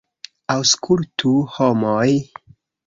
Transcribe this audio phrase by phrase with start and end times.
[0.53, 2.05] Aŭskultu, homoj!